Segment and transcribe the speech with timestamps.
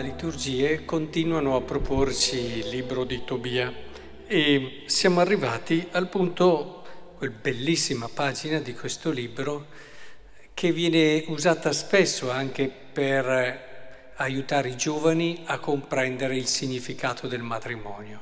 [0.00, 3.72] liturgie continuano a proporci il libro di Tobia
[4.26, 6.84] e siamo arrivati al punto,
[7.16, 9.66] quel bellissima pagina di questo libro
[10.54, 18.20] che viene usata spesso anche per aiutare i giovani a comprendere il significato del matrimonio.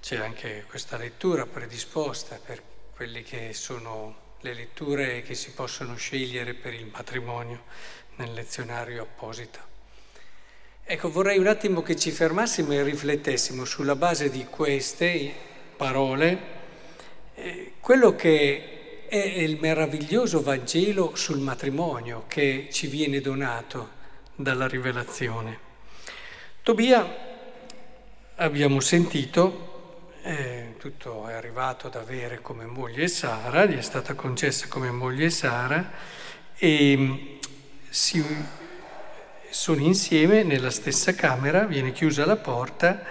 [0.00, 2.62] C'è anche questa lettura predisposta per
[2.94, 7.64] quelle che sono le letture che si possono scegliere per il matrimonio
[8.16, 9.75] nel lezionario apposito.
[10.88, 15.34] Ecco, vorrei un attimo che ci fermassimo e riflettessimo sulla base di queste
[15.76, 16.38] parole
[17.34, 23.90] eh, quello che è il meraviglioso Vangelo sul matrimonio che ci viene donato
[24.36, 25.58] dalla rivelazione.
[26.62, 27.04] Tobia,
[28.36, 34.68] abbiamo sentito, eh, tutto è arrivato ad avere come moglie Sara, gli è stata concessa
[34.68, 35.90] come moglie Sara
[36.56, 37.38] e
[37.88, 38.24] si,
[39.56, 43.02] sono insieme nella stessa camera, viene chiusa la porta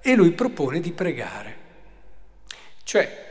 [0.00, 1.56] e lui propone di pregare.
[2.82, 3.24] Cioè,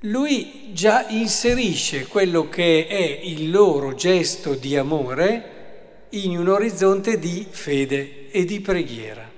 [0.00, 7.46] lui già inserisce quello che è il loro gesto di amore in un orizzonte di
[7.48, 9.30] fede e di preghiera.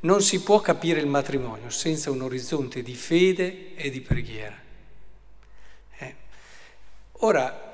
[0.00, 4.58] Non si può capire il matrimonio senza un orizzonte di fede e di preghiera.
[5.96, 6.14] Eh.
[7.18, 7.69] Ora,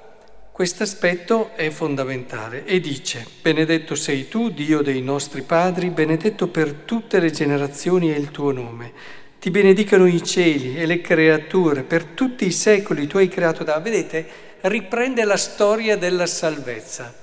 [0.57, 6.73] questo aspetto è fondamentale e dice, benedetto sei tu, Dio dei nostri padri, benedetto per
[6.73, 8.91] tutte le generazioni è il tuo nome.
[9.39, 13.79] Ti benedicano i cieli e le creature, per tutti i secoli tu hai creato da...
[13.81, 14.27] Vedete,
[14.63, 17.15] riprende la storia della salvezza.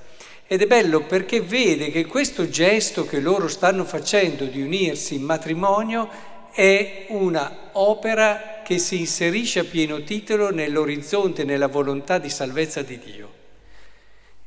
[0.46, 5.24] Ed è bello perché vede che questo gesto che loro stanno facendo di unirsi in
[5.24, 6.08] matrimonio
[6.54, 13.00] è una opera che si inserisce a pieno titolo nell'orizzonte, nella volontà di salvezza di
[13.00, 13.42] Dio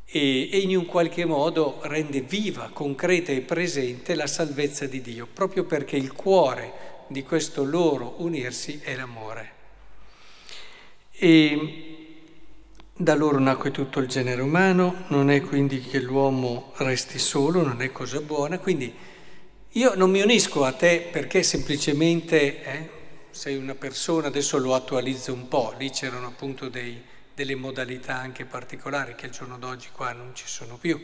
[0.07, 5.27] e, e in un qualche modo rende viva, concreta e presente la salvezza di Dio,
[5.31, 9.53] proprio perché il cuore di questo loro unirsi è l'amore.
[11.11, 11.95] E
[12.95, 17.83] da loro nacque tutto il genere umano, non è quindi che l'uomo resti solo, non
[17.83, 18.95] è cosa buona, quindi
[19.73, 22.89] io non mi unisco a te perché semplicemente eh,
[23.37, 27.03] sei una persona, adesso lo attualizzo un po', lì c'erano appunto dei,
[27.35, 30.99] delle modalità anche particolari che al giorno d'oggi qua non ci sono più,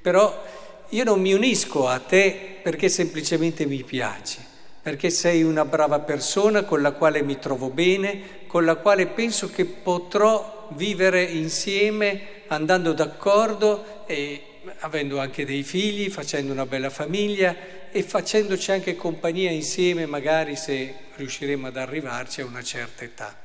[0.00, 0.42] però
[0.88, 4.38] io non mi unisco a te perché semplicemente mi piaci,
[4.80, 9.50] perché sei una brava persona con la quale mi trovo bene, con la quale penso
[9.50, 14.42] che potrò vivere insieme andando d'accordo e
[14.78, 17.54] avendo anche dei figli, facendo una bella famiglia
[17.96, 23.38] e facendoci anche compagnia insieme, magari se riusciremo ad arrivarci a una certa età.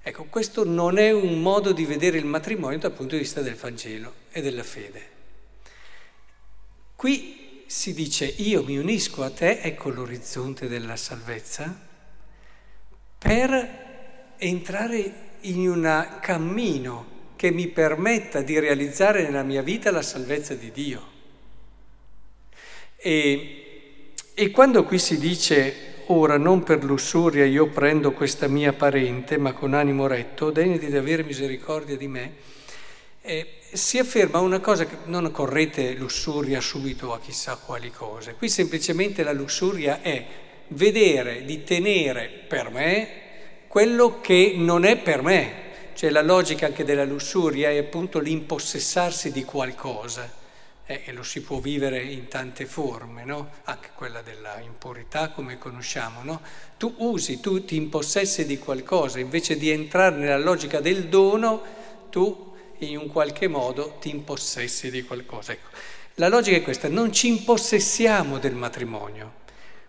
[0.00, 3.56] Ecco, questo non è un modo di vedere il matrimonio dal punto di vista del
[3.56, 5.06] Vangelo e della fede.
[6.96, 11.78] Qui si dice io mi unisco a te, ecco l'orizzonte della salvezza,
[13.18, 20.54] per entrare in un cammino che mi permetta di realizzare nella mia vita la salvezza
[20.54, 21.11] di Dio.
[23.04, 25.74] E, e quando qui si dice
[26.06, 30.96] ora non per lussuria io prendo questa mia parente, ma con animo retto, degnati di
[30.96, 32.32] avere misericordia di me,
[33.22, 38.34] eh, si afferma una cosa che non correte lussuria subito a chissà quali cose.
[38.34, 40.24] Qui semplicemente la lussuria è
[40.68, 43.08] vedere di tenere per me
[43.66, 45.60] quello che non è per me.
[45.94, 50.40] Cioè la logica anche della lussuria è appunto l'impossessarsi di qualcosa
[50.86, 53.50] eh, e lo si può vivere in tante forme, no?
[53.64, 56.22] anche quella della impurità come conosciamo.
[56.22, 56.40] No?
[56.76, 61.62] Tu usi, tu ti impossessi di qualcosa, invece di entrare nella logica del dono,
[62.10, 65.52] tu in un qualche modo ti impossessi di qualcosa.
[65.52, 65.68] Ecco,
[66.16, 69.40] la logica è questa, non ci impossessiamo del matrimonio,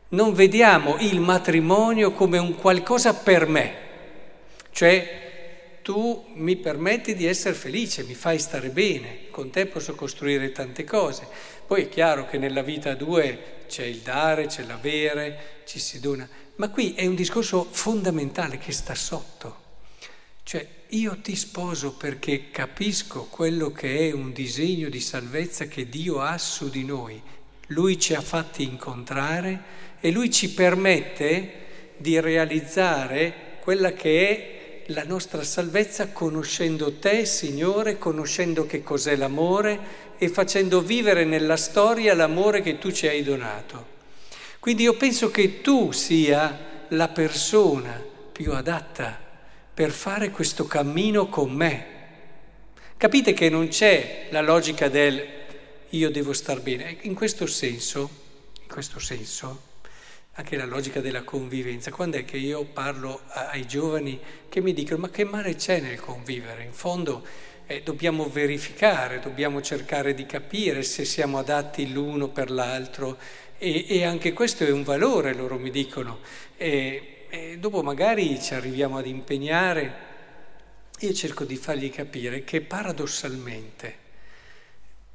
[0.10, 3.76] non vediamo il matrimonio come un qualcosa per me,
[4.72, 5.23] cioè
[5.84, 10.86] tu mi permetti di essere felice, mi fai stare bene, con te posso costruire tante
[10.86, 11.28] cose.
[11.68, 16.00] Poi è chiaro che nella vita a due c'è il dare, c'è l'avere, ci si
[16.00, 19.62] dona, ma qui è un discorso fondamentale che sta sotto.
[20.44, 26.22] Cioè io ti sposo perché capisco quello che è un disegno di salvezza che Dio
[26.22, 27.22] ha su di noi.
[27.68, 29.62] Lui ci ha fatti incontrare
[30.00, 31.62] e lui ci permette
[31.98, 34.53] di realizzare quella che è
[34.88, 42.14] la nostra salvezza conoscendo te, Signore, conoscendo che cos'è l'amore e facendo vivere nella storia
[42.14, 43.92] l'amore che tu ci hai donato.
[44.60, 48.02] Quindi io penso che tu sia la persona
[48.32, 49.20] più adatta
[49.74, 51.86] per fare questo cammino con me.
[52.98, 55.42] Capite che non c'è la logica del
[55.90, 56.98] io devo star bene.
[57.02, 58.10] In questo senso,
[58.62, 59.72] in questo senso,
[60.36, 64.20] anche la logica della convivenza, quando è che io parlo ai giovani
[64.50, 66.64] che mi dicono ma che male c'è nel convivere?
[66.64, 67.24] In fondo
[67.68, 73.18] eh, dobbiamo verificare, dobbiamo cercare di capire se siamo adatti l'uno per l'altro
[73.60, 76.20] e, e anche questo è un valore, loro mi dicono.
[76.58, 80.12] E, e dopo magari ci arriviamo ad impegnare.
[81.00, 84.02] Io cerco di fargli capire che paradossalmente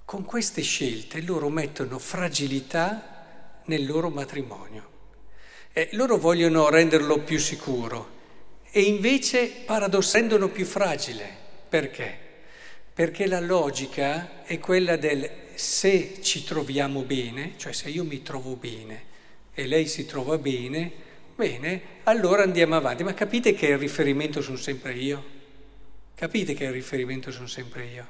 [0.04, 4.97] con queste scelte loro mettono fragilità nel loro matrimonio.
[5.78, 8.16] Eh, loro vogliono renderlo più sicuro
[8.72, 11.24] e invece paradossalmente rendono più fragile.
[11.68, 12.18] Perché?
[12.92, 18.56] Perché la logica è quella del se ci troviamo bene, cioè se io mi trovo
[18.56, 19.04] bene
[19.54, 20.90] e lei si trova bene,
[21.36, 23.04] bene, allora andiamo avanti.
[23.04, 25.24] Ma capite che il riferimento sono sempre io?
[26.16, 28.06] Capite che il riferimento sono sempre io?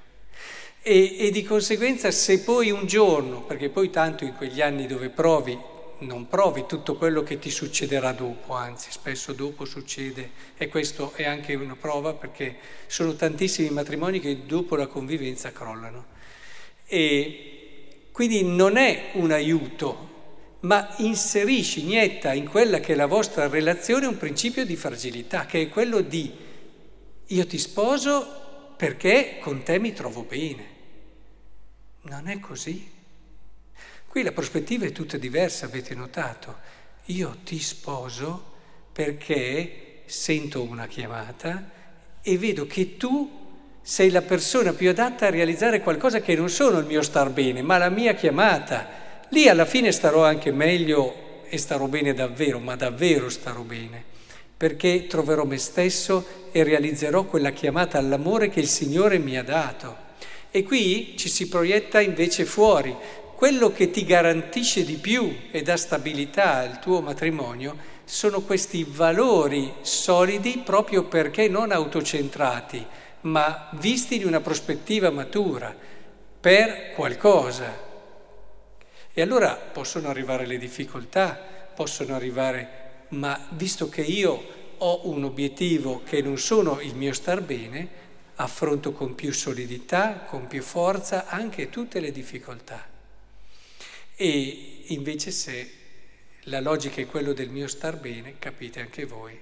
[0.81, 5.11] E, e di conseguenza se poi un giorno, perché poi tanto in quegli anni dove
[5.11, 11.13] provi non provi tutto quello che ti succederà dopo, anzi spesso dopo succede e questo
[11.15, 12.57] è anche una prova perché
[12.87, 16.17] sono tantissimi matrimoni che dopo la convivenza crollano.
[16.87, 23.49] E quindi non è un aiuto, ma inserisci, inietta in quella che è la vostra
[23.49, 26.33] relazione un principio di fragilità, che è quello di
[27.31, 30.77] io ti sposo perché con te mi trovo bene.
[32.03, 32.97] Non è così.
[34.09, 36.57] Qui la prospettiva è tutta diversa, avete notato.
[37.07, 38.57] Io ti sposo
[38.91, 41.71] perché sento una chiamata
[42.23, 43.31] e vedo che tu
[43.83, 47.61] sei la persona più adatta a realizzare qualcosa che non sono il mio star bene,
[47.61, 48.89] ma la mia chiamata.
[49.29, 54.03] Lì alla fine starò anche meglio e starò bene davvero, ma davvero starò bene,
[54.57, 60.07] perché troverò me stesso e realizzerò quella chiamata all'amore che il Signore mi ha dato.
[60.51, 62.97] E qui ci si proietta invece fuori,
[63.39, 69.75] quello che ti garantisce di più e dà stabilità al tuo matrimonio sono questi valori
[69.83, 72.85] solidi proprio perché non autocentrati,
[73.21, 75.73] ma visti in una prospettiva matura,
[76.41, 77.79] per qualcosa.
[79.13, 81.41] E allora possono arrivare le difficoltà,
[81.73, 84.47] possono arrivare, ma visto che io
[84.79, 87.89] ho un obiettivo che non sono il mio star bene,
[88.35, 92.97] affronto con più solidità, con più forza anche tutte le difficoltà.
[94.21, 95.73] E invece se
[96.43, 99.41] la logica è quella del mio star bene, capite anche voi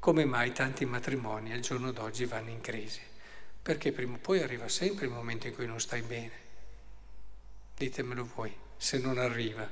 [0.00, 2.98] come mai tanti matrimoni al giorno d'oggi vanno in crisi.
[3.62, 6.32] Perché prima o poi arriva sempre il momento in cui non stai bene.
[7.76, 9.68] Ditemelo voi, se non arriva.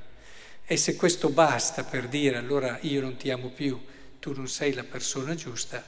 [0.65, 3.85] E se questo basta per dire allora io non ti amo più,
[4.21, 5.85] tu non sei la persona giusta,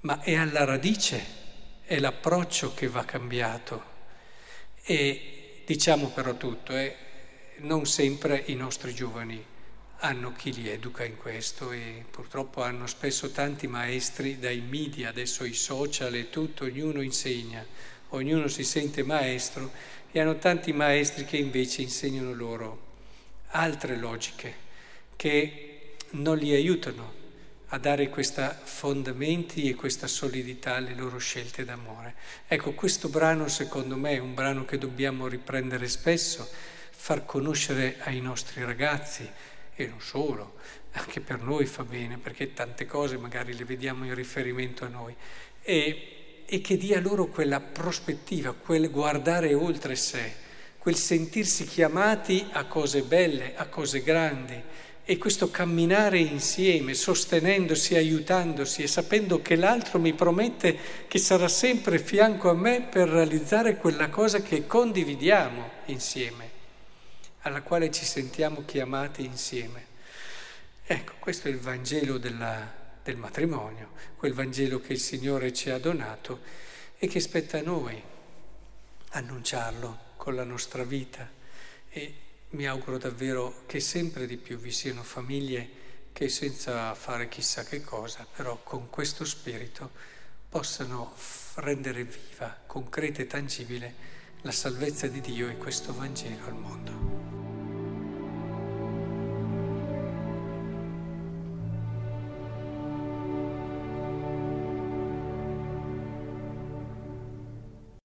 [0.00, 1.24] ma è alla radice,
[1.84, 3.90] è l'approccio che va cambiato.
[4.82, 6.96] E diciamo però tutto, eh,
[7.58, 9.44] non sempre i nostri giovani
[10.04, 15.44] hanno chi li educa in questo e purtroppo hanno spesso tanti maestri dai media, adesso
[15.44, 17.64] i social e tutto, ognuno insegna,
[18.08, 19.70] ognuno si sente maestro
[20.10, 22.90] e hanno tanti maestri che invece insegnano loro
[23.48, 24.54] altre logiche
[25.14, 27.20] che non li aiutano
[27.68, 32.14] a dare questi fondamenti e questa solidità alle loro scelte d'amore.
[32.48, 36.46] Ecco, questo brano secondo me è un brano che dobbiamo riprendere spesso
[37.02, 39.28] far conoscere ai nostri ragazzi
[39.74, 40.54] e non solo,
[40.92, 45.12] anche per noi fa bene perché tante cose magari le vediamo in riferimento a noi
[45.62, 50.32] e, e che dia loro quella prospettiva, quel guardare oltre sé,
[50.78, 54.62] quel sentirsi chiamati a cose belle, a cose grandi
[55.04, 60.78] e questo camminare insieme, sostenendosi, aiutandosi e sapendo che l'altro mi promette
[61.08, 66.51] che sarà sempre fianco a me per realizzare quella cosa che condividiamo insieme
[67.42, 69.86] alla quale ci sentiamo chiamati insieme.
[70.84, 72.70] Ecco, questo è il Vangelo della,
[73.02, 76.40] del matrimonio, quel Vangelo che il Signore ci ha donato
[76.98, 78.00] e che spetta a noi
[79.10, 81.28] annunciarlo con la nostra vita.
[81.88, 82.14] E
[82.50, 85.80] mi auguro davvero che sempre di più vi siano famiglie
[86.12, 89.90] che senza fare chissà che cosa, però con questo spirito
[90.48, 91.14] possano
[91.54, 93.94] rendere viva, concreta e tangibile
[94.44, 97.41] la salvezza di Dio e questo Vangelo al mondo.